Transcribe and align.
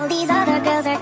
All 0.00 0.08
these 0.08 0.30
other 0.30 0.58
girls 0.60 0.86
are 0.86 0.98